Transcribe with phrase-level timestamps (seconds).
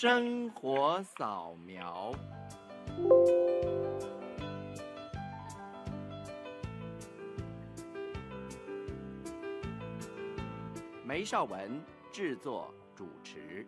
[0.00, 2.12] 生活扫描。
[11.04, 11.82] 梅绍文
[12.12, 13.66] 制作主持。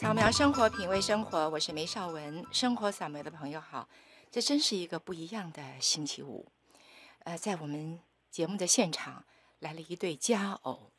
[0.00, 2.46] 扫描生活，品味生活，我是梅少文。
[2.52, 3.88] 生活扫描的朋友好，
[4.30, 6.46] 这真是一个不一样的星期五。
[7.24, 7.98] 呃，在我们
[8.30, 9.24] 节目的现场
[9.58, 10.92] 来了一对佳偶。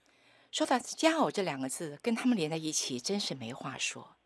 [0.52, 4.18] 说到佳偶这两个字，跟他们连在一起，真是没话说。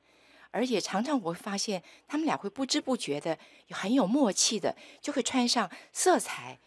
[0.50, 3.38] 而且常常我会发现，他们俩会不知不觉的，
[3.70, 6.58] 很有默契的，就会穿上色彩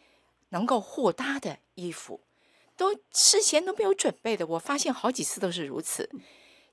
[0.51, 2.21] 能够互搭的衣服，
[2.77, 4.47] 都事先都没有准备的。
[4.47, 6.09] 我发现好几次都是如此。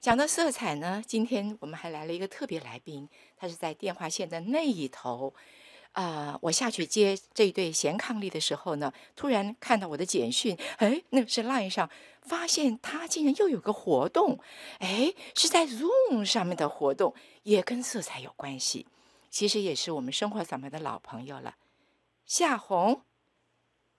[0.04, 5.34] 讲到色彩呢，今天我们还来了一个特别来宾，他是在电话线的那一头。
[5.94, 11.90] 啊、我下去接这一对贤伉俪的时候呢，突然看到我的简讯，哎，那是 Line 上
[12.22, 14.40] 发现他竟然又有个活动，
[14.80, 18.86] 哎，是在 Zoom 上面的活动，也跟色彩有关系。
[19.30, 21.56] 其实也是我们生活扫描的老朋友了，
[22.26, 23.04] 夏红。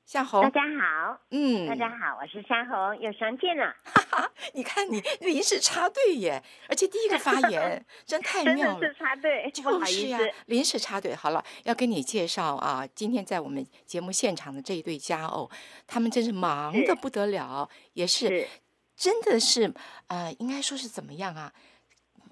[0.05, 3.75] 夏红，大家好，嗯，大家好，我是夏红，又相见了。
[3.85, 11.15] 哈哈，你看你临时插队耶，而且第一个发言 真太妙了，真的是插队，就是呀，临时插队。
[11.15, 15.51] 好了，要跟你介绍啊，今天在我们节目现场的这一对佳偶，
[15.87, 18.48] 他们真是忙得不得了，是也是，是
[18.95, 19.73] 真的是
[20.09, 21.51] 呃，应该说是怎么样啊？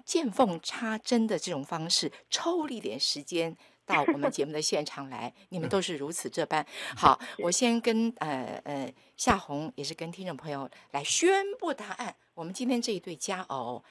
[0.05, 3.57] 见缝插针的这种方式，抽了一点时间。
[3.85, 6.65] 到我们 节目的现场来，你们都是如此这般。
[6.95, 12.15] 好，我先跟呃呃夏红，也是跟听众朋友来宣布答案。
[12.33, 13.83] 我们今天这一对佳偶，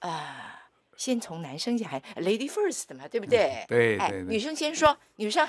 [0.00, 0.34] 呃，
[0.96, 3.64] 先从男生讲，Lady First 嘛，对不对？
[3.68, 5.48] 对对，哎，女生先说，女生，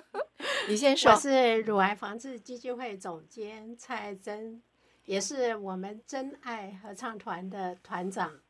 [0.68, 1.12] 你先说。
[1.12, 4.62] 我是乳癌防治基金会总监蔡爱珍，
[5.04, 8.40] 也是我们真爱合唱团的团长。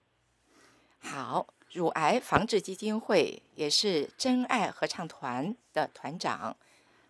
[1.00, 1.46] 好。
[1.72, 6.56] 乳癌防治基金会也是真爱合唱团的团长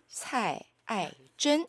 [0.08, 1.64] 蔡爱珍，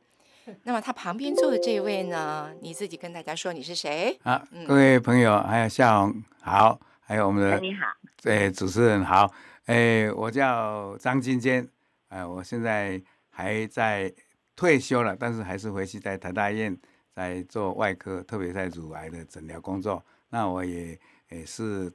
[0.63, 2.51] 那么他旁边坐的这位呢？
[2.61, 4.17] 你自己跟大家说你是谁？
[4.23, 7.85] 好，各位朋友，还有夏红好，还有我们的你好，
[8.21, 9.31] 对主持人好，
[9.65, 11.67] 哎，我叫张金坚，
[12.07, 12.99] 哎，我现在
[13.29, 14.11] 还在
[14.55, 16.75] 退休了，但是还是回去在台大医院
[17.13, 20.03] 在做外科，特别在乳癌的诊疗工作。
[20.29, 20.99] 那我也
[21.29, 21.93] 也是。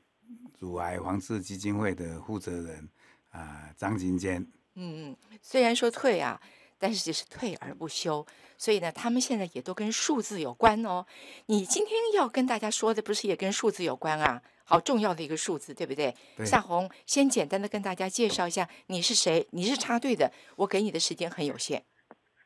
[0.58, 2.88] 乳癌防治基金会的负责人
[3.30, 4.40] 啊，张金坚。
[4.74, 6.40] 嗯嗯，虽然说退啊，
[6.78, 8.26] 但是就是退而不休。
[8.56, 11.04] 所以呢，他们现在也都跟数字有关哦。
[11.46, 14.40] 你今天要跟大家说的，不是也跟数字有关啊？
[14.64, 16.14] 好重要的一个数字，对不对？
[16.36, 16.46] 对。
[16.46, 19.46] 夏红，先简单的跟大家介绍一下你是谁？
[19.50, 21.82] 你是插队的，我给你的时间很有限。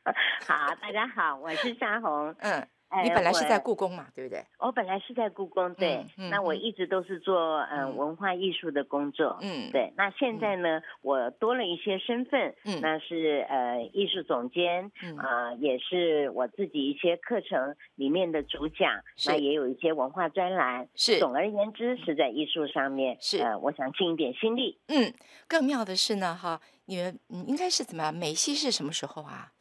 [0.47, 2.35] 好，大家好，我是夏红。
[2.39, 2.67] 嗯。
[3.03, 4.43] 你本来是在故宫嘛，对不对？
[4.59, 6.05] 我本来是在故宫，对。
[6.31, 9.91] 那我一直都是做嗯文化艺术的工作，嗯，对。
[9.97, 21.19] 那现在呢，我多了一些身份，嗯，那是呃艺术总监，嗯啊，也是我自己一些课程里面的主讲，那也有一些文化专栏，是。
[21.19, 23.39] 总而言之，是在艺术上面，是。
[23.39, 24.79] 呃，我想尽一点心力。
[24.87, 25.13] 嗯，
[25.47, 28.13] 更妙的是呢，哈，你们应该是怎么样？
[28.15, 29.51] 美西是什么时候啊？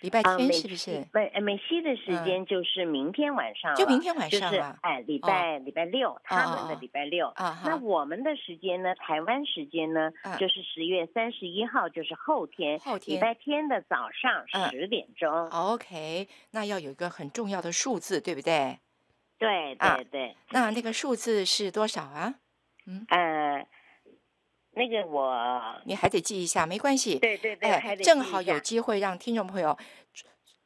[0.00, 1.06] 礼拜天是不是？
[1.12, 7.28] 美美西的时间就是明天晚上，就明天晚上就是哎，礼拜礼拜六，他们的礼拜六。
[7.36, 8.94] 啊，那我们的时间呢？
[8.94, 10.10] 台湾时间呢？
[10.38, 15.48] 就是十月三十一号，就是后天，后天礼拜天的早上十点钟。
[15.50, 18.78] OK，那要有一个很重要的数字，对不对？
[19.38, 20.36] 对对对。
[20.50, 22.34] 那那个数字是多少啊？
[22.86, 23.66] 嗯呃。
[24.72, 27.18] 那个我，你还得记一下，没关系。
[27.18, 29.76] 对对对，哎，正好有机会让听众朋友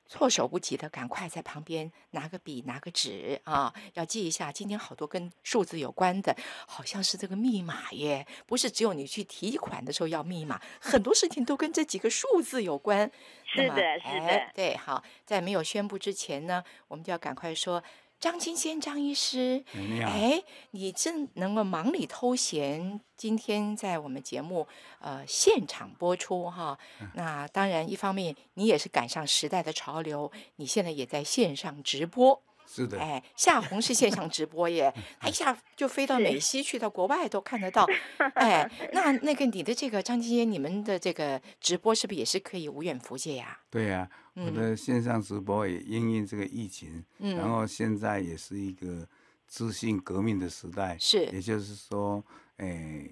[0.06, 4.52] 措手不及的赶快在旁边拿个笔拿个纸啊，要记一下。
[4.52, 6.36] 今天好多跟数字有关的，
[6.66, 13.10] 好像是这个密码耶，不是只有你去提款的时候要密码，很多事情都跟这几个数字有关。
[13.46, 17.82] 是的，是的，对，好，在没有宣布之前呢，我们就要赶快说。
[18.25, 24.67] 张金坚张医师，你好，哎，你真能够忙里偷闲，今天在我们节目
[24.99, 26.79] 呃现场播出哈。
[27.12, 32.41] 那当然，一方面你也是赶上时代的潮流，你现在也在线上直播。
[32.67, 34.91] 是的，哎，夏红是线上直播耶，
[35.29, 37.87] 一下就飞到美西去，到国外都看得到。
[38.37, 43.59] 哎，那那个你的这个张金坚，你们的这个直播是不是也是可以无远弗届呀？
[43.69, 44.24] 对呀、啊。
[44.34, 49.06] 我的线上直播也因应这个疫情，嗯，然后现在也是一个
[49.46, 52.20] 资讯革命的时代，是，也就是说，
[52.56, 53.08] 哎，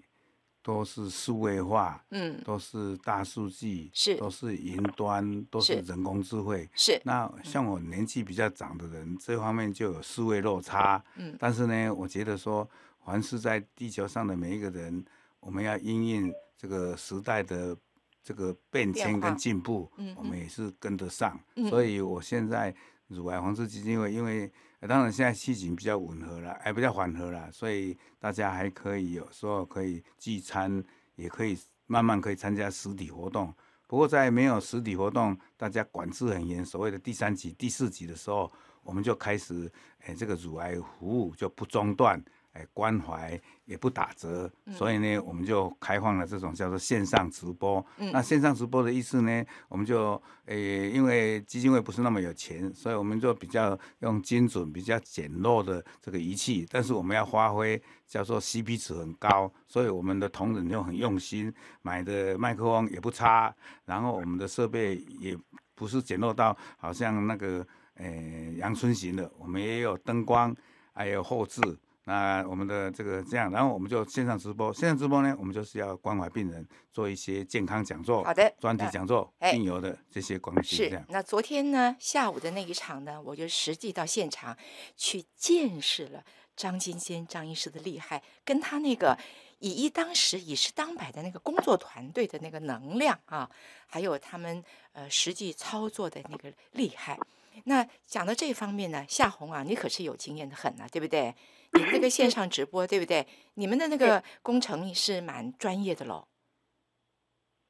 [0.65, 7.01] 都是数位化，嗯，都是大数据，是，都是云端，都是人工智慧，是。
[7.05, 12.69] 那像我年纪比较长的人，这方面就有数位落差，嗯，但是呢，我觉得说，
[13.05, 15.05] 凡是在地球上的每一个人，
[15.39, 17.77] 我们要因应这个时代的。
[18.23, 22.75] 这个变迁跟进步，我们也是跟得上，嗯、所以我现在
[23.09, 24.51] 乳癌防治基金会，因为
[24.89, 30.83] 当然现在疫情比较温和了，还比较缓和了，所以大家还可以有时候可以聚餐，
[31.17, 33.53] 也可以慢慢可以参加实体活动。
[33.87, 38.51] 不过在没有实体活动，大家管制很严，所谓的第三级、第四级的时候，
[38.83, 39.71] 我们就开始，
[40.07, 42.23] 哎，这个乳癌服务就不中断。
[42.53, 47.85] 哎，关怀也不打折，嗯、所以呢，我们就开放了这种叫做线上直播。
[47.97, 61.51] 嗯、那线上直播的意思呢，我们就诶、欸，因为基金会不是那么有钱，所以我们就比较用精准、比较简陋的这个仪器，但是我们要发挥叫做 CP 值很高，所以我们的同仁就很用心，
[61.81, 63.55] 买的麦克风也不差，
[63.87, 65.35] 然后我们的设备也
[65.75, 70.55] 不是简陋到好像那个诶阳春型的，我们也有灯光，
[70.93, 71.63] 还有后制。
[72.05, 74.73] 那我们的这个这样，然后我们就线上直播。
[74.73, 80.77] 线上直播呢，我们就是要关怀病人，做一些健康讲座，好的，专题讲座，病友的这些关系。
[80.77, 81.05] 是。
[81.09, 84.57] 那昨天呢，下午的那一场呢，我就实际到现场
[84.97, 86.25] 去见识了
[86.57, 89.17] 张金仙张医师的厉害，跟他那个
[89.61, 93.49] 以一当十、以十当百的那个工作团队的那个能量啊，
[93.87, 94.63] 还有他们
[94.93, 97.17] 呃实际操作的那个厉害。
[97.65, 101.35] 那讲到这方面呢，夏红啊，你可是有经验的很啊，对不对？
[101.73, 103.27] 你们那个线上直播，对不对？
[103.55, 106.27] 你们的那个工程是蛮专业的喽。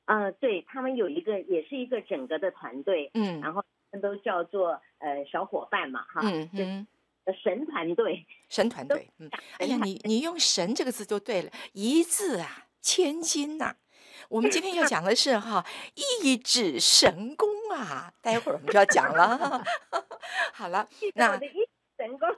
[0.07, 6.87] 呃，对他们有一个，也是一个整个的团队，嗯，然后他们都叫做呃小伙伴嘛，哈，嗯嗯，
[7.43, 13.77] 神团队，神团队，嗯，哎呀，你你用神这个字就对了，一字啊千金呐、啊。
[14.29, 15.65] 我们今天要讲的是哈，
[16.23, 19.63] 一指神功啊，待会儿我们就要讲了。
[20.53, 21.39] 好了，那。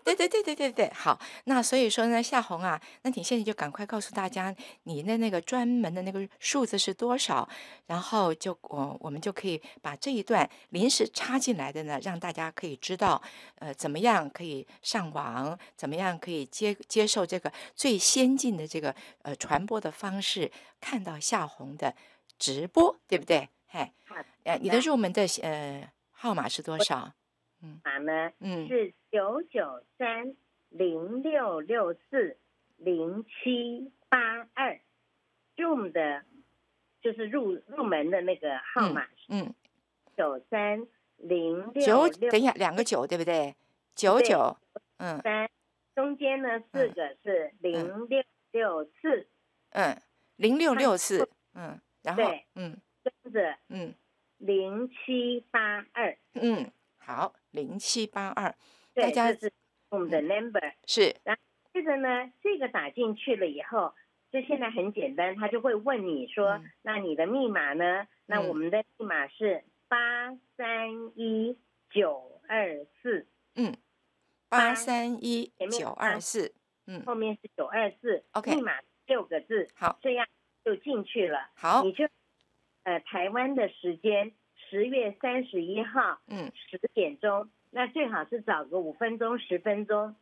[0.05, 7.49] 对对对对对对，好，那所以说呢，夏红啊，那你现在就赶快告诉大家，你的那个专门的那个数字是多少，
[7.87, 13.21] 然后就我我们就可以把这一段临时插进来的呢，让大家可以知道，
[13.57, 20.51] 呃，怎么样可以上网，怎么样可以接接受这个最先进的这个呃传播的方式，
[20.81, 21.95] 看到夏红的
[22.39, 23.49] 直播，对不对？
[23.67, 27.13] 嘿，好，呃，你的入门的呃号码是多少？
[27.83, 28.33] 码呢？
[28.41, 30.35] 嗯，是九九三
[30.69, 32.37] 零六六四
[32.77, 34.79] 零七八二
[35.57, 36.25] ，Zoom 的，
[37.01, 39.07] 就是入入门的那个号码。
[39.29, 39.55] 嗯，
[40.17, 43.55] 九三零六六，等一下，两个九对不对？
[43.95, 44.57] 九九，
[44.99, 45.49] 嗯，三
[45.95, 48.23] 中间呢四个是零六
[48.53, 49.27] 六四，
[49.71, 49.97] 嗯，
[50.37, 52.23] 零六六四，嗯，然后
[52.57, 52.77] 嗯，
[53.23, 53.95] 跟着嗯
[54.39, 56.71] 零七八二，嗯。
[57.07, 58.55] 好，零七八二，
[58.95, 59.53] 大家是
[59.91, 61.15] 我们的 number 是。
[61.23, 63.93] 然后接着呢，这个打进去了以后，
[64.33, 71.59] 就现在很简单，他就会问你说：“嗯、那你的密码呢？”那我们的密码是八三一
[71.91, 73.27] 九二四。
[73.55, 73.77] 嗯，
[74.49, 76.55] 八三一九二四。
[76.87, 78.25] 嗯，后面是九二四。
[78.33, 79.69] OK，密码六个字。
[79.75, 80.27] 好，这样
[80.65, 81.51] 就进去了。
[81.55, 82.09] 好，你就
[82.85, 84.33] 呃台湾的时间。
[84.75, 90.17] 十月三十一号，嗯，十点钟，那最好是找个五分钟、十分钟。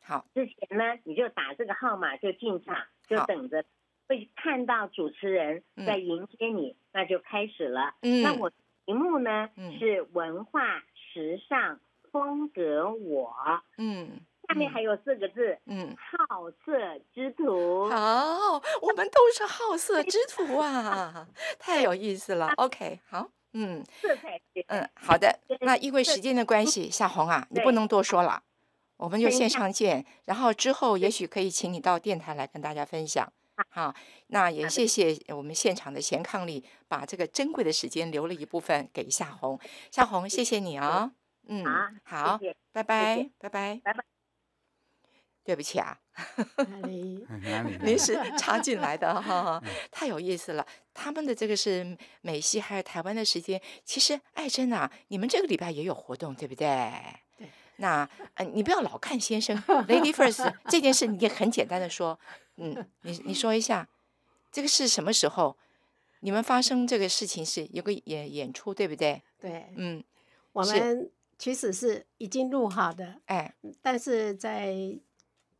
[0.00, 2.76] 好，之前呢，你就打这个号码就进场，
[3.08, 3.64] 就等着
[4.06, 7.96] 会看到主持人在迎接你，嗯、那就开始了。
[8.02, 8.50] 嗯，那我
[8.84, 11.80] 题目呢、嗯、是文化时尚
[12.12, 13.34] 风格我，
[13.78, 17.90] 嗯，下面还有四个字，嗯，好色之徒。
[17.90, 21.26] 好，我们都是好色之徒啊，
[21.58, 22.52] 太有意思了。
[22.58, 23.28] OK，好。
[23.58, 23.82] 嗯，
[24.68, 25.40] 嗯，好的。
[25.60, 28.42] 那因为时间的关系，夏红啊，你不能多说了，
[28.98, 30.04] 我们就线上见。
[30.26, 33.32] 然后之后也许可以请你到电台来跟大家分享。
[33.70, 33.94] 好，
[34.26, 39.58] 那也谢谢我们现场的贤伉俪，把这个珍贵的时间留了一部分给夏红。
[39.90, 41.10] 夏红，谢谢你哦。
[41.48, 41.64] 嗯，
[42.04, 42.38] 好，
[42.72, 43.80] 拜拜，拜拜。
[45.46, 45.96] 对不起啊，
[46.56, 47.24] 哪里？
[47.44, 47.78] 哪里？
[47.84, 49.62] 您是 插进来的哈，
[49.92, 50.66] 太有意思了。
[50.92, 56.66] 他们的这个是美西还有台湾的时间，其实爱珍啊，你们这个礼拜也有活动，对不对？
[57.38, 57.48] 对。
[57.76, 62.18] 那呃，你不要老看先生， Lady First 这件事，你也很简单的说，
[62.56, 63.88] 嗯，你你说一下，
[64.50, 65.56] 这个是什么时候？
[66.20, 69.22] 你们发生这个事情是有个演演出，对不对？
[69.38, 70.02] 对，嗯，
[70.52, 74.98] 我们其实是已经录好的，哎，但是在。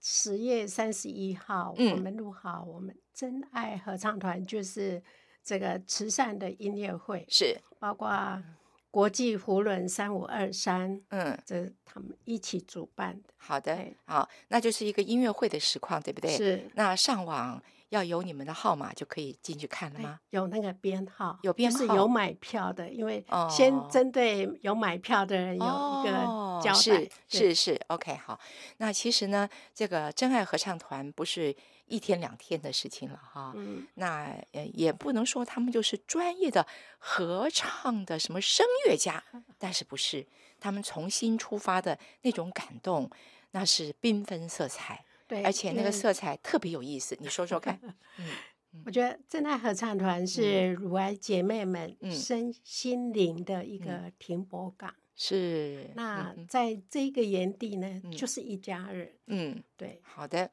[0.01, 5.03] 十月三十一号，嗯、我们录好我们真爱合唱团，就是
[5.43, 8.43] 这个慈善的音乐会，是包括
[8.91, 13.31] 国际胡伦三五二三，嗯，这他们一起主办的。
[13.37, 16.31] 好的，好，那就是一个音乐会的实况，对不对？
[16.37, 16.71] 是。
[16.75, 17.63] 那上网。
[17.91, 20.19] 要有你们的号码就可以进去看了吗？
[20.31, 26.13] 有那个编号，有编号，就是有买票的，因为先针对有买票的人有一个
[26.63, 26.73] 交代。
[26.73, 28.39] 哦、是是是，OK，好。
[28.79, 31.55] 那其实呢，这个真爱合唱团不是
[31.87, 33.53] 一天两天的事情了哈。
[33.55, 33.87] 嗯。
[33.95, 36.67] 那也不能说他们就是专业的
[36.99, 39.23] 合唱的什么声乐家，
[39.59, 40.27] 但是不是
[40.59, 43.09] 他们重新出发的那种感动，
[43.53, 45.05] 那是缤纷色彩。
[45.27, 47.79] 对，而且那个色彩特别有意思，你说说看。
[48.19, 54.95] 嗯，我觉得真爱合唱团是乳癌姐妹们身心灵的一个停泊港。
[55.17, 55.91] 是。
[55.95, 59.13] 那在这个园地呢，就是一家人。
[59.27, 60.01] 嗯，对。
[60.03, 60.51] 好的。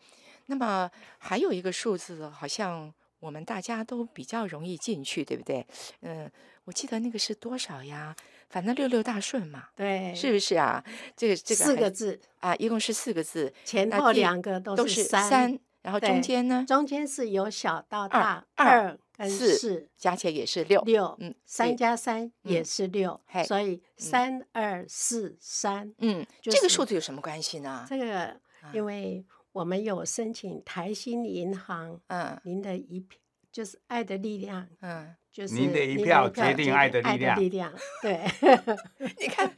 [0.48, 5.66] 那么还有一个数字，好像我们大家都比较容易进去，对不对？
[6.02, 6.32] 嗯，
[6.66, 8.16] 我记得那个是多少呀？
[8.54, 10.84] 反正六六大顺嘛，对，是不是啊？
[11.18, 16.64] 这个这个四个字啊，一共是四个字，前后两个都是三，然后中间呢？
[16.68, 27.84] 中间是由小到大，二跟四加起来也是六，六，嗯，三加三也是六，所以三二四三，嗯，这个数字有什么关系呢？
[27.90, 28.40] 这个
[28.72, 33.18] 因为我们有申请台新银行，嗯，您的一票
[33.54, 35.16] 就是爱的力量，嗯。
[35.34, 37.40] 就是您的一票决定爱的力量。
[37.40, 38.22] 力量，对，
[39.18, 39.52] 你看，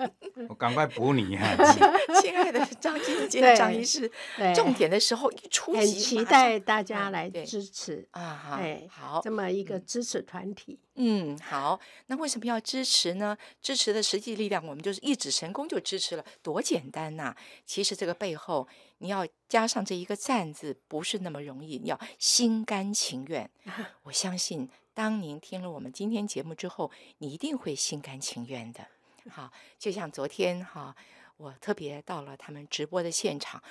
[0.48, 1.54] 我赶快补你 哈，
[2.24, 4.10] 亲爱的张晶晶张医师，
[4.56, 8.58] 重点的时候一出席，很期待大家来支持啊！
[8.90, 13.38] 好，这么一个支持团体，嗯，好，那为什么要支持呢？
[13.62, 17.36] 支持的实际力量，我们就是一指神功就支持了，多简单呐！
[17.66, 18.66] 其实这个背后，
[19.06, 23.48] 你要加上这一个赞字，不是那么容易，你要心甘情愿。
[24.02, 24.68] 我相信。
[24.96, 28.88] 当您听了我们今天节目之后，你一定会心甘情愿的。
[29.30, 30.96] 好，就像昨天哈，
[31.38, 33.62] 我特别到了他们直播的现场，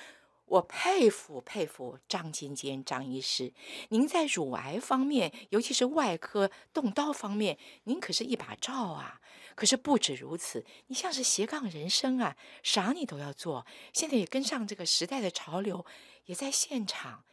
[0.45, 3.51] 我佩服佩服张金坚张医师，
[3.89, 9.21] 您在乳癌方面，尤其是外科动刀方面，您可是一把罩啊。
[9.55, 13.65] 可是不止如此，你像是斜杠人生啊，啥你都要做。
[13.93, 15.85] 现在也跟上这个时代的潮流，
[16.25, 17.23] 也在现场。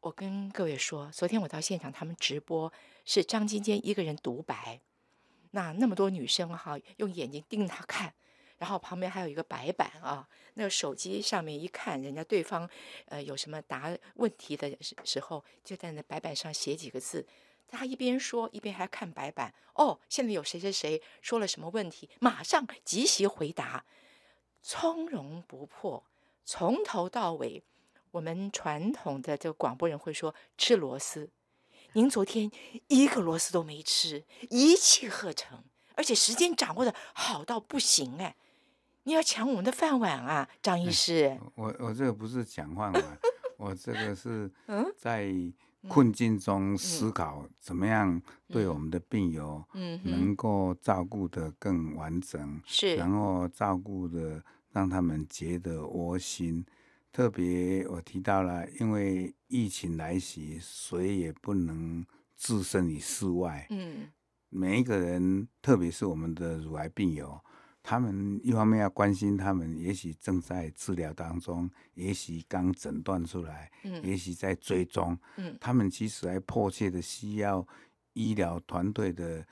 [0.00, 2.72] 我跟各位说，昨天我到现场，他们直播。
[3.04, 4.80] 是张金坚一个人独白，
[5.50, 8.14] 那那么多女生哈，用眼睛盯他看，
[8.62, 12.70] 然后旁边还有一个白板啊，那个手机上面一看，人家对方
[13.06, 17.26] 呃有什么答问题的时时候，就在那白板上写几个字，
[17.66, 19.52] 他一边说一边还看白板。
[19.74, 23.84] 哦，现在有谁谁谁说了什么问题，马上即席回答，
[24.62, 26.04] 从容不迫，
[26.44, 27.64] 从头到尾，
[28.12, 31.28] 我们传统的这个广播人会说吃螺丝。
[31.94, 32.48] 您昨天
[32.86, 35.64] 一个螺丝都没吃，一气呵成，
[35.96, 38.36] 而且时间掌握的好到不行哎！
[39.04, 41.38] 你要抢我们的饭碗啊，张医师！
[41.54, 43.18] 我我这个不是抢饭碗，
[43.56, 44.50] 我这个是
[44.96, 45.32] 在
[45.88, 49.64] 困境中思考怎么样对我们的病友
[50.04, 56.64] 能够照顾得更完整，是，然后照顾的让他们觉得窝心。
[57.10, 62.06] 特别我提到了，因为疫情来袭，谁也不能
[62.36, 63.66] 置身于事外。
[63.68, 64.08] 嗯，
[64.48, 67.38] 每一个人，特别是我们的乳癌病友，
[67.82, 77.66] 他们一方面要关心他们，也许正在治疗当中，也许刚诊断出来，嗯，也许在追踪，嗯，他们其实还迫切的需要
[78.12, 79.44] 医疗团队的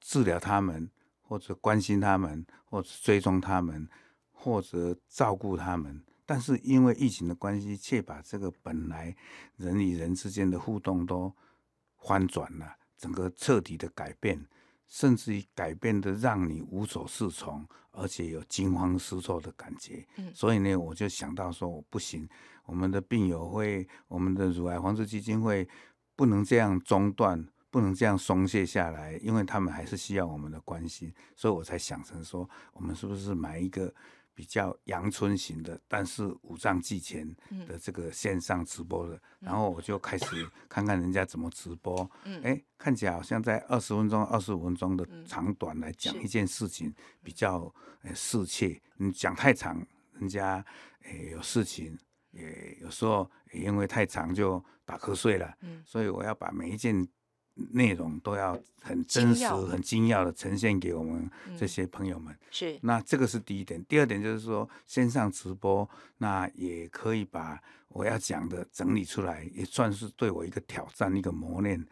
[0.00, 0.90] 治疗他们，
[1.22, 3.88] 或者关心他们，或者追踪他们，
[4.30, 6.04] 或者照顾他们。
[6.26, 9.16] 但是因为疫情的关系，却把这个本来
[9.56, 11.32] 人与人之间的互动都
[11.98, 14.44] 翻转了，整个彻底的改变，
[14.86, 20.06] 甚至于改变的让你无所适从，而且有惊慌失措的感觉。
[20.16, 22.28] 嗯，所以呢，我就想到说，我不行，
[22.64, 25.68] 我们的病友会，我们的乳癌防治基金会
[26.14, 27.46] 不能这样中断。
[27.68, 33.92] 不能这样松懈下来，因为他们还是需要我们的关心，所以我才想成说，我们是不是买一个
[34.36, 37.26] 比较阳春型的，但是五脏俱全
[37.66, 40.26] 的这个线上直播的，嗯、然后我就开始
[40.68, 50.62] 看看人家怎么直播，嗯，哎，看起来好像在二十分钟、二十五分钟的长短来讲一件事情比较呃适切，你讲太长，人家
[51.04, 51.98] 诶有事情，
[52.32, 57.08] 也有时候也因为太长就打瞌睡了，嗯，所以我要把每一件。
[57.72, 62.32] 内容都要很真实、要很精要的呈现给我们这些朋友们。
[62.34, 63.82] 嗯、是，那这个是第一点。
[63.86, 67.58] 第二点就是说，线上直播，那也可以把
[67.88, 71.82] 我要讲的整理出来，也算是对我一个挑战、一个磨练。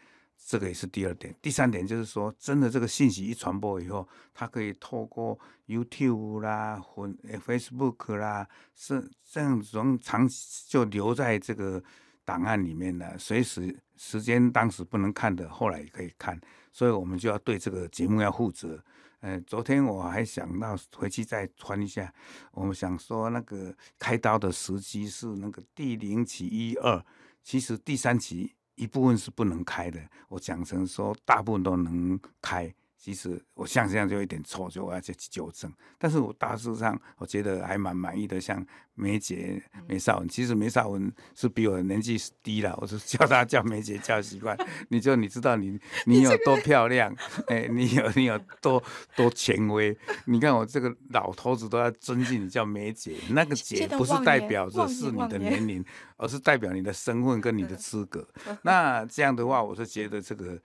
[0.46, 1.34] 这个也是第二点。
[1.40, 7.08] 第三点就是说，真的这个信息一传播以后，它可以透过 YouTube 啦、或
[7.46, 11.82] Facebook 啦，是这样从长期就留在这个。
[12.24, 16.40] 档案里面呢，随时时间当时不能看的，后来也可以看，
[16.72, 18.82] 所以我们就要对这个节目要负责。
[19.20, 22.12] 呃，昨天我还想到回去再传一下，
[22.52, 27.02] 我们想说那个开刀的时机是那个第零期一二，
[27.42, 32.74] 其实第三期一部分是不能开的，我讲成说大部分都能开。
[33.04, 35.70] 其实我像这样就有点错，就我要去纠正。
[35.98, 38.40] 但是我大致上我觉得还蛮满意的。
[38.40, 44.56] 像梅姐梅少文，其实梅少文是比我年纪低了，我是叫她叫梅姐叫习惯。
[44.88, 47.14] 你就你知道你 你有多漂亮，
[47.48, 48.82] 哎，你有你有多
[49.14, 49.94] 多权威。
[50.24, 55.84] 你看我这个老头子都要尊敬你叫梅姐，那个姐不是代表着是你的年龄，
[56.16, 58.26] 而是代表你的身份跟你的 资格。
[58.62, 60.58] 那这样的话，我是觉得这个。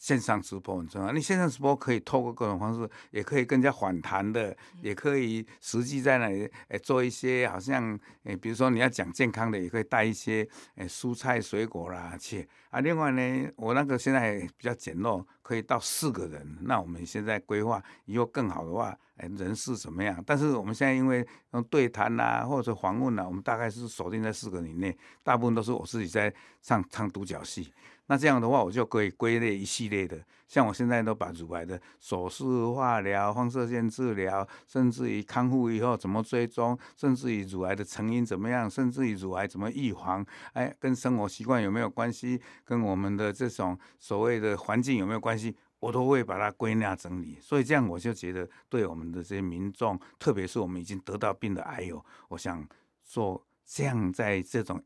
[0.00, 12.80] 线上直播很重要，你线上直播可以透过各种方式，也可以更加反弹的，也可以实际在那里诶做一些好像诶，比如说你要讲健康的，也可以带一些诶蔬菜水果啦去啊。
[12.80, 16.58] 另外呢，我那个现在比较简陋，可以到四个人。
[16.62, 20.22] 那我们现在规划以后更好的话，诶人是怎么样？
[20.26, 27.70] 但是我们现在因为用对谈呐或者访问呐，我们大概是锁定在四个以内，大部分都是我自己在唱唱独角戏。
[28.10, 47.38] 那这样的话，我就可以归类一系列的，像我现在都把乳癌的手术、化疗、放射线治疗，甚至于康复以后怎么追踪，甚至于乳癌的成因怎么样，甚至于乳癌怎么预防，哎，跟生活习惯有没有关系，跟我们的这种所谓的环境有没有关系，我都会把它归纳整理。
[47.40, 52.68] 所以这样我就觉得，对我们的这些民众，特别是我们已经得到病的癌友，我想
[53.04, 54.82] 做这样，在这种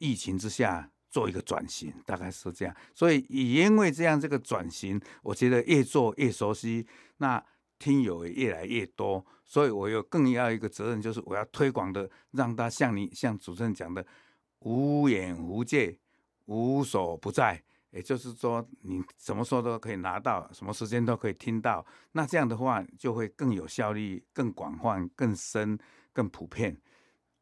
[0.00, 0.90] 疫情之下。
[1.16, 2.76] 做一个转型，大概是这样。
[2.94, 7.42] 所以也因为这样，这个转型，我觉得越做越熟悉，那
[7.78, 9.24] 听友也越来越多。
[9.42, 14.06] 所以我有更要一个责任，就是我要推广的，让他像你像主持人讲的，
[14.58, 15.98] 无远无界，
[16.44, 17.62] 无所不在。
[17.92, 21.86] 也就是说，你什么时候都可以拿到，什么时间都可以听到。
[22.12, 25.78] 那这样的话，就会更有效率、更广泛、更深、
[26.12, 26.76] 更普遍。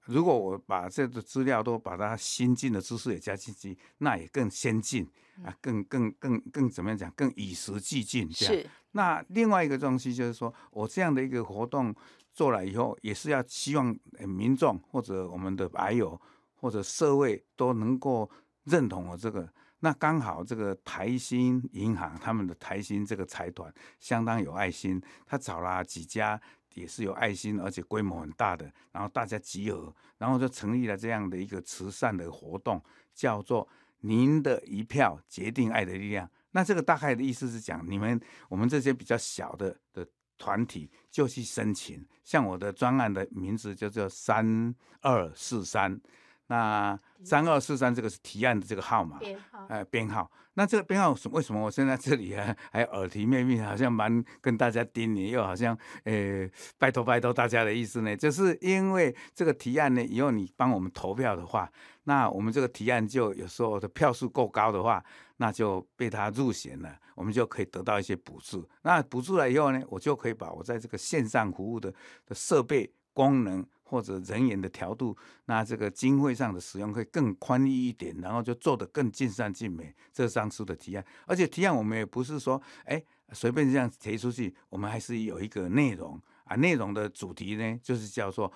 [0.06, 5.08] 如果我把这个资料都把它新进的知识也加进去，那也更先进
[5.44, 7.10] 啊，更更更更怎么样讲？
[7.12, 8.54] 更与时俱进这样。
[8.54, 8.70] 是。
[8.92, 11.94] 那另外一个东西就是说，我这样的一个活动
[12.32, 13.96] 做了以后，也是要希望
[14.28, 16.20] 民众或者我们的白友
[16.54, 18.30] 或者社会都能够
[18.64, 19.48] 认同我这个。
[19.80, 26.40] 那刚好这个台新银行他们的台新这个财团相当有爱心，他找了几家。
[26.74, 32.82] 也是有爱心，而且规模很大的，然后大家集合，然后就成立了这样的一个慈善的活动，
[33.14, 33.66] 叫做
[34.02, 36.30] “您的一票决定爱的力量”。
[36.52, 40.06] 那这个大概的意思是讲，你们我们这些比较小的的
[40.36, 46.00] 团体就去申请，像我的专案的名字就叫“三二四三”。
[46.48, 50.30] 那三二四三这个是提案的这个号码，编号，哎，编号。
[50.56, 58.16] 那这个编号为什么我现在这里还还耳提面命，好像蛮跟大家叮咛，又好像呃拜托拜托大家的意思呢？
[58.16, 61.68] 就是因为这个提案呢，以后你帮我们投票的话，
[62.04, 65.02] 那我们这个提案就有时候的票数够高的话，
[65.38, 68.68] 那就被他入选了，我们就可以得到一些补助。
[68.82, 71.92] 那补助了以后呢，我就可以把我在这个线上服务的
[72.26, 73.66] 的设备功能。
[73.84, 79.94] 或者人员的调度，那这个经费上的使用会更宽裕一点，然后就做得更尽善尽美。
[80.12, 83.00] 这是当初的提案，而且提案我们也不是说，哎，
[83.32, 86.56] 随便这样提出去，我们还是有一个内容啊。
[86.56, 88.50] 内容的主题呢，就是叫做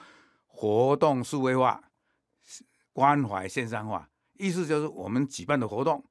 [0.47, 1.83] 活动数位化，
[2.93, 4.09] 关怀线上化。
[4.39, 6.03] 意思就是我们举办的活动，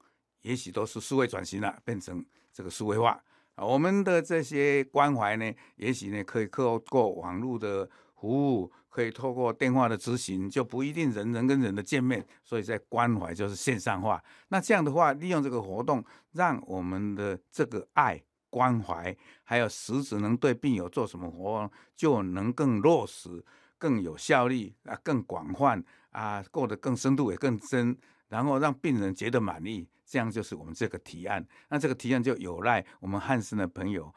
[0.42, 3.22] 也许都是数位转型了，变成这个数位化
[3.56, 3.66] 啊。
[3.66, 8.72] 我们的这些关怀呢，也许呢可以透过网络的服务。
[8.98, 14.20] 可以透过电话的咨询，就不一定人人跟人的见面，所以在关怀就是线上化。
[14.48, 23.46] 那这样的话，利用这个活动，让我们的这个爱关怀，还有实质能对病友做什么活动，就能更落实、
[23.78, 27.96] 更有效率啊，更广泛啊，过得更深度也更深，
[28.30, 29.88] 然后让病人觉得满意。
[30.08, 31.46] 这样就是我们这个提案。
[31.70, 34.12] 那这个提案就有赖我们汉森的朋友，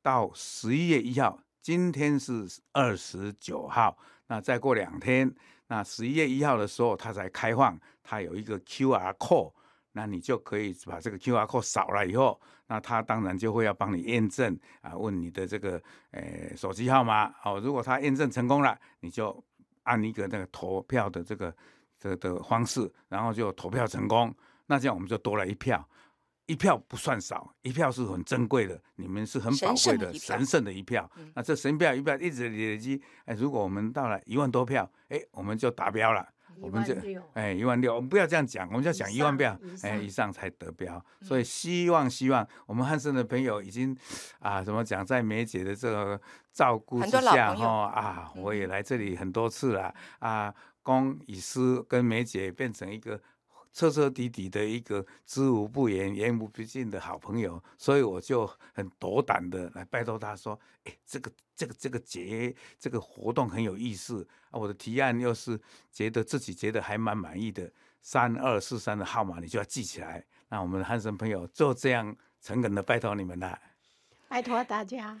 [0.00, 1.38] 到十一月一号。
[1.66, 3.98] 今天是二十九号，
[4.28, 5.34] 那再过两天，
[5.66, 9.52] 那十一月一号的时候，它才开放，它有一个 QR code，
[9.90, 19.44] 那你就可以把这个 QR code 扫了以后，那它当然就会要帮你验证啊，问你的这个诶手机号码哦，如果它验证成功了，你就
[19.82, 21.52] 按一个那个投票的这个
[21.98, 24.32] 这个的方式，然后就投票成功，
[24.66, 25.84] 那这样我们就多了一票。
[26.46, 31.10] 一票不算少，一票是很珍贵的，你们是很宝贵的神圣的一票。
[31.16, 36.26] 嗯、那这神票一票一直累积，哎，如果我们到了一万多票，哎，我们就达标了。
[36.58, 36.94] 我们就
[37.34, 41.04] 哎一万六，我们不要这样讲，我们就讲一万票，哎以上才得标。
[41.20, 43.94] 所以希望希望我们汉森的朋友已经
[44.38, 46.18] 啊怎么讲，在梅姐的这个
[46.54, 53.20] 照顾之下哈啊，我也来这里很多次了啊，公以私跟梅姐变成一个。
[53.76, 64.58] 彻彻底底的一个知无不言、言无不尽的好朋友，所以我就很斗胆的来拜托他说：“哎，这个、这个、这个节、这个活动很有意思啊！
[64.58, 65.60] 我的提案又是
[65.92, 70.24] 觉得自己觉得还蛮满意的，三二四三的号码你就要记起来。
[70.48, 73.60] 那我们的汉森朋友就这样诚恳的拜托你们了。”
[74.28, 75.16] 拜托大家，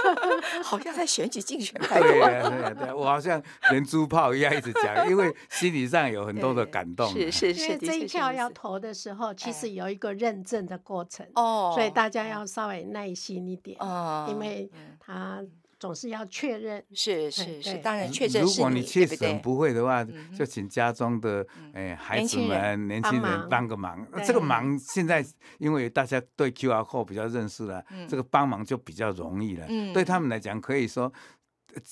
[0.64, 1.74] 好像在选举竞选。
[1.80, 7.08] 对呀，对对，我好像连珠炮一样一直讲，因为 心理上有很多的感动。
[7.12, 15.42] 是是是，因为这一票要投的时候，其实有一个认证的过程哦，所以大家要稍微耐心一点哦，因为他。
[15.78, 18.42] 总是要确认，是是是，当然确认。
[18.42, 20.04] 如果你确实不会的话，
[20.36, 24.06] 就请家中的诶孩子们、年轻人帮个忙。
[24.26, 25.24] 这个忙现在
[25.58, 29.66] 因为大家对 QR code 比较认识了，这个帮忙就比较容易了。
[29.94, 31.12] 对他们来讲，可以说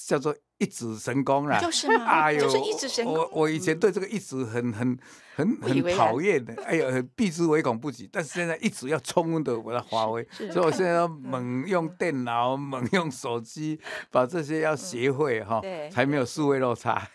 [0.06, 0.36] 叫做。
[0.58, 3.12] 一指神功啦，就是嘛， 哎呦，就是一指神功。
[3.12, 4.98] 我我以前对这个一指很很
[5.34, 8.08] 很很讨厌的， 哎呦，避之唯恐不及。
[8.10, 13.78] 但是现在一直要充分的把它发挥， 所以我现在要猛用电脑，猛用手机，
[14.10, 15.60] 把这些要学会哈，
[15.90, 17.06] 才没有数位落差。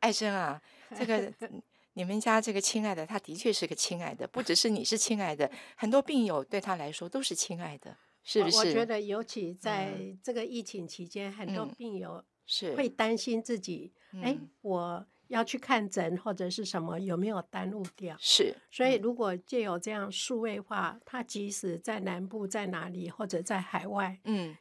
[0.00, 0.60] 爱生啊，
[0.94, 1.32] 这个
[1.94, 7.96] 你们家这个亲爱的，他的确是个亲爱的，不只是你是亲爱的，很多病友对他来说都是亲爱的。
[8.22, 8.56] 是不是？
[8.56, 18.16] 我觉得，尤其在这个疫情期间，嗯、很多病友是会担心自己，哎、嗯，我要去看诊或者是什么，有没有耽误掉？
[18.18, 18.54] 是。
[18.70, 24.56] 所以，如果借由这样数位化，他即使在南部，在哪里，或者在海外，嗯。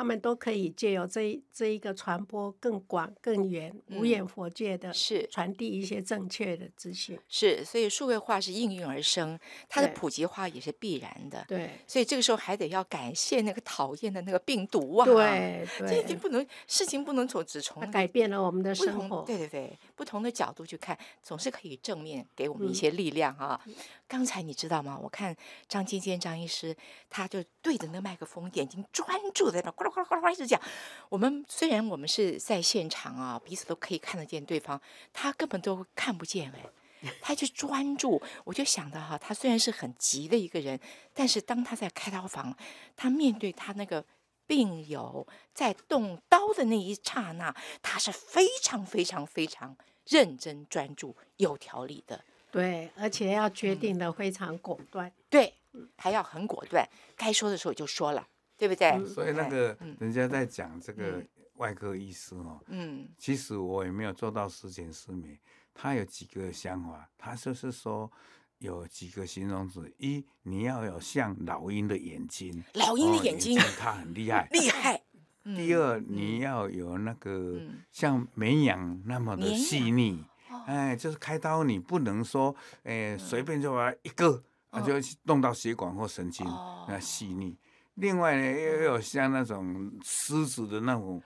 [0.00, 7.20] 他们都可以借由这一这一个传播更广更远，无眼佛界的，是传递一些正确的资讯。
[7.28, 11.44] 是，所以数位化是应运而生，它的普及化也是必然的。
[11.46, 15.04] 对，所以这个时候还得要感谢那个讨厌的那个病毒啊！
[15.04, 19.20] 对，这已经不能事情不能从只从改变了我们的生活。
[19.26, 23.60] 对对对，不同的角度去看，总是可以正面给我们一些力量啊！
[23.66, 23.74] 嗯、
[24.08, 24.98] 刚才你知道吗？
[24.98, 25.36] 我看
[25.68, 26.74] 张金坚张医师，
[27.10, 29.89] 他就对着那麦克风，眼睛专注在那咕噜。
[29.90, 30.60] 呱呱呱一直讲，
[31.08, 34.80] 我们虽然我们是在现场啊，彼此都可以看得见对方，
[35.12, 38.20] 他根本都看不见哎， 他就专注。
[38.44, 40.78] 我就想到哈，他虽然是很急的一个人，
[41.12, 42.56] 但是当他在开刀房，
[42.96, 44.04] 他面对他那个
[44.46, 49.76] 病友在动刀的那一刹那，他是非常非常非常
[50.06, 52.24] 认真专注、有条理的。
[52.50, 55.08] 对，而且要决定的非常果断。
[55.08, 55.54] 嗯、对，
[55.96, 56.84] 还要很果断，
[57.16, 58.26] 该说的时候就说了。
[58.60, 59.02] 对不对？
[59.06, 65.40] 所以那个人家在讲这个外科医师哦，嗯，其实我也没有做到十全十美。
[65.72, 68.12] 他有几个想法，他就是说
[68.58, 75.00] 有几个形容词：一，你要有像老鹰的眼睛，老鹰的眼睛，他很厉害， 厉害。
[75.42, 77.58] 第二，你要有那个
[77.90, 80.22] 像绵羊那么的细腻，
[80.66, 84.44] 哎，就是开刀你不能说，哎，随便就把一个，
[84.84, 84.92] 就
[85.22, 86.46] 弄到血管或神经，
[86.86, 87.56] 那细腻。
[87.94, 91.22] 另外呢，又有像那种狮子的那种，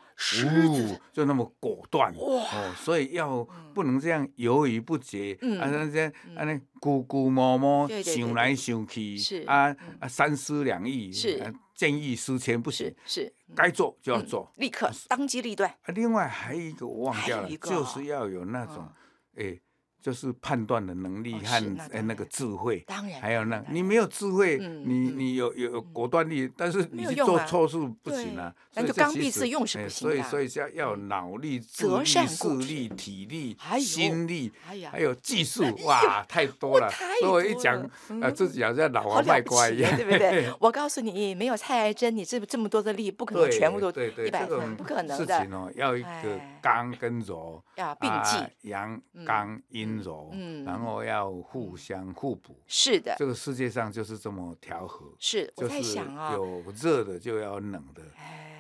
[0.47, 15.71] 哦，就那么果断哦，所以要不能这样犹豫不决，啊，那这样啊，那龟龟毛毛想来想去，啊啊，三思两意，是见异思迁，不行，是该做就要做，立刻当机立断。
[15.71, 18.89] 啊，另外还有一个我忘掉了，就是要有那种，
[19.37, 19.61] 哎，
[20.05, 28.55] 就是判断的能力和呃那个智慧，当然，还有那，你没有智慧，你你有有果断力，但是你去做错事不行啊。
[28.75, 30.23] 那就刚愎自用是不行的。
[30.23, 34.53] 所以所以要要有脑力、智力、视力、体力、心力，
[34.91, 36.91] 还有技术，哇，太多了。
[37.21, 37.83] 所以我一讲，
[38.21, 40.53] 呃，自己好像老王卖瓜一样，对不对？
[40.61, 45.17] 我告诉你，没有蔡爱珍，你这这么多的力，不可能全部都一百分，不可能的。
[45.17, 50.65] 事情哦，要一个刚跟柔，要并济，阳刚阴柔，嗯。
[50.65, 55.07] 然后要互相互补，是的，这个世界上就是这么调和。
[55.19, 58.03] 是，我在想啊，有热的就要冷的，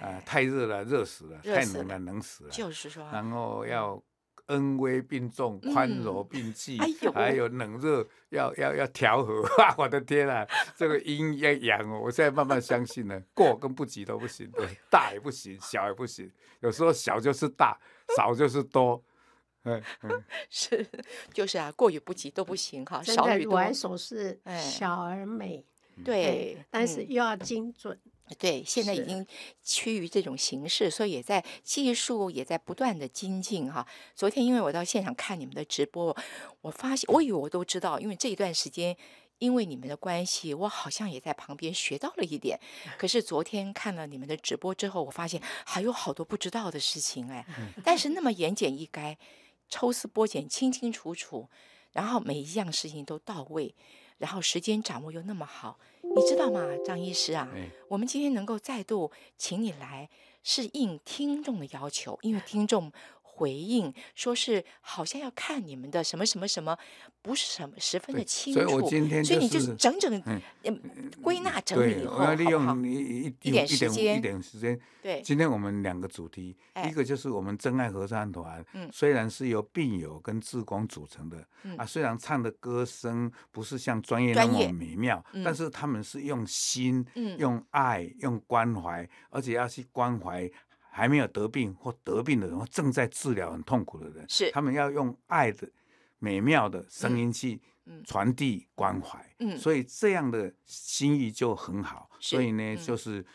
[0.00, 2.50] 啊，太热了热死了，太冷了冷死了。
[2.50, 4.02] 就是说，然后要
[4.46, 6.78] 恩威并重，宽柔并济，
[7.14, 9.42] 还有冷热要要要调和。
[9.78, 17.78] 我的天啊，这个阴要阳哦，我现在慢慢相信了， 过跟不及都不行，对，大也不行，小也不行，有时候小就是大，
[18.16, 19.02] 少就是多。
[19.64, 19.82] 嗯，
[20.50, 20.86] 是，
[21.32, 23.02] 就是啊，过于不及都不行哈。
[23.02, 25.64] 少与多，玩手是小而美，
[26.04, 27.98] 对，但是又要精准。
[28.38, 29.26] 对，现在已经
[29.62, 33.86] 趋于这种形式，所以也在技术也在不断的精进哈。
[34.14, 36.16] 昨天因为我到现场看你们的直播，
[36.62, 38.96] 我发现我以为我都知道，因为这一段时间
[39.40, 42.58] 因为你们的关系，我好像也在旁边学到了一点。
[42.96, 47.46] 可是昨天看了你们的直播之后，我发现还有好多不知道的事情哎，
[47.84, 49.16] 但是那么言简意赅。
[49.68, 51.48] 抽丝剥茧，清清楚楚，
[51.92, 53.74] 然后每一样事情都到位，
[54.18, 57.48] 然后时间掌握又那么好，你知道吗，张医师啊？
[57.54, 60.08] 嗯、我们今天能够再度请你来，
[60.42, 62.92] 是应听众的要求，因为听众。
[63.36, 66.78] 回应说是好像要看你们的什么什么什么，
[67.20, 69.24] 不是什么十分的清楚，所以我今天。
[69.24, 70.40] 所以你就是整整嗯
[71.20, 72.94] 归纳整理以后，我要利用一？
[72.94, 74.78] 一一点时间一点时间。
[75.02, 76.56] 对，今天我们两个主题，
[76.88, 78.88] 一个就是我们真爱合唱团，嗯。
[78.92, 81.44] 虽然是由病友跟志工组成的，
[81.76, 87.04] 啊，虽然唱的歌声不是像专业那么美妙，但是他们是用心、
[87.38, 90.48] 用爱、用关怀，而且要去关怀。
[90.94, 94.50] 还没有得病或得病的人，或正在治疗很痛苦的人，是。
[94.52, 95.68] 他们要用爱的
[96.20, 97.60] 美妙的声音去
[98.06, 102.08] 传递关怀，嗯，所以这样的心意就很好。
[102.20, 103.26] 所以呢，就是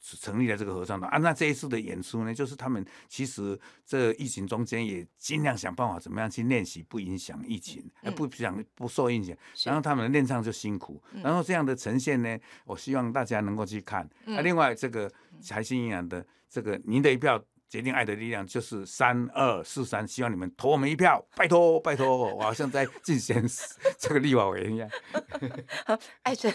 [0.00, 1.18] 成立了这个合唱团啊。
[1.18, 9.36] 那这一次的演出呢，就是他们其实这疫情中间也尽量想办法怎么样去练习，不影响疫情，而不想不受影响。
[9.64, 14.02] 然后他们练唱就辛苦，然后这样的呈现呢，我希望大家能够去看。
[14.26, 15.10] 啊，另外这个
[15.40, 16.26] 财星营养的。
[16.52, 23.48] 这个您的一票决定爱的力量，就是三二四三，希望你们投我们一票，拜托拜托，我好像在 进行
[23.96, 24.90] 这个立法委员一样。
[26.24, 26.52] 爱 珍，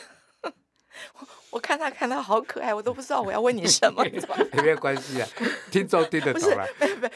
[1.19, 4.03] 我我看他看他好可爱，我都不知道我要问你什么，
[4.63, 5.27] 没有关系啊，
[5.71, 6.67] 听众听得懂了。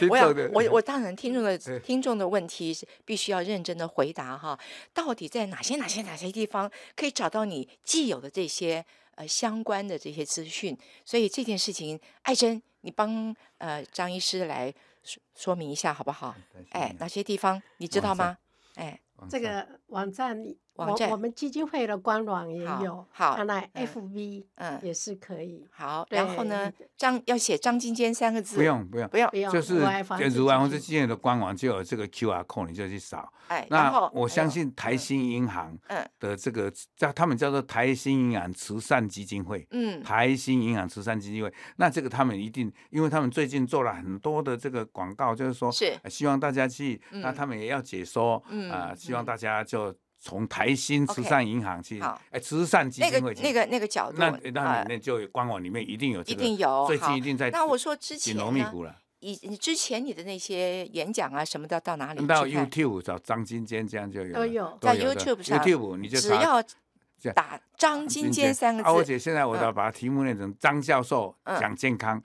[0.09, 4.57] 我要我我当然听众的听众的问题是必须要认真的回答哈，
[4.93, 8.85] 到底在哪些哪些哪些地方可以找到你既有的这些？
[9.15, 16.33] 呃，相关的这些资讯，所以这件事情，爱珍，你帮呃张医师来说说明一下好不好？
[16.69, 18.37] 哎，哪些地方你知道吗？
[18.75, 18.97] 哎，
[19.29, 20.41] 这个网站。
[20.87, 25.67] 我我们基金会的官网也有，好，那 FV 嗯也是可以。
[25.71, 28.55] 好，然后呢，张要写张金坚三个字。
[28.55, 29.79] 不用不用不用，就是
[30.35, 33.31] 如安红这基金会的官网就有这个 QR code，你就去扫。
[33.47, 35.77] 哎，那我相信台新银行
[36.19, 49.95] 的这个叫他们叫做台新银行慈善基金会，嗯，台新银行慈善基金会，那这个他们一定，因为他们最近做了很多的这个广告，就是说是希望大家去，那他们也要解说，啊，希望大家就。
[50.19, 57.49] 从台新慈善银行去，哎，慈善基金会那个那个那个角度，那那里面就官网里面一定有，一定有，最近一定在。
[57.51, 58.43] 那我说之前呢，
[59.21, 62.27] 以你之前你的那些演讲啊什么的到哪里？
[62.27, 64.33] 到 YouTube 找张金坚这样就有。
[64.33, 66.61] 都有在 YouTube 上，YouTube 你就只要
[67.33, 68.89] 打张金坚三个字。
[68.89, 72.21] 而且现在我要把题目念成张教授讲健康。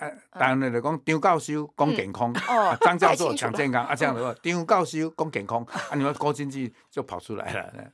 [0.00, 2.32] 呃，当然来讲，张教授讲健康，
[2.80, 7.92] 张教授讲健康，啊，这样的话，张教授讲健康，啊，你们高经济就跑出来了。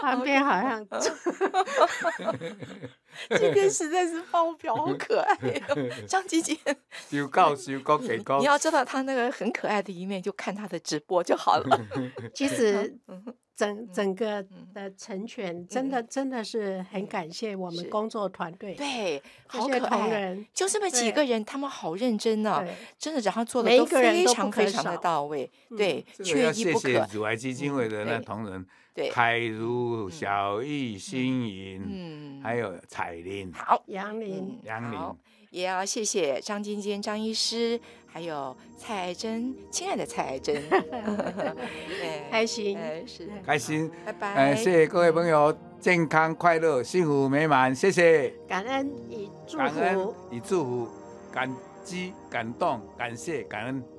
[0.00, 0.86] 旁边好像，
[3.30, 5.36] 今 天实在是爆表，好可爱。
[6.06, 6.56] 张金坚，
[7.10, 11.80] 张教授讲健康，你要知道他那个很可爱的一面，就看他的直播就好了。
[12.34, 12.98] 其实。
[13.56, 22.64] 整整个的成全，真的真的是很感谢我们工作团队，对，好可爱，就这么几个人，他们好认真呢，
[22.98, 26.88] 真的，然后做的都非常非常的到位，对，缺一不可。
[26.88, 34.98] 谢谢乳癌基金会的那同仁，对，凯如、小艺、新颖，嗯，还有彩玲，好，杨玲，杨林。
[35.54, 40.60] 也要谢谢张晶晶张医师，还有蔡爱珍，亲爱的蔡爱珍，
[42.28, 50.88] 开心，是开心，拜拜，哎，谢谢各位朋友，健康快乐，幸福美满，谢谢，感恩与祝福，感恩与祝福，
[51.30, 53.93] 感激感动，感谢感恩。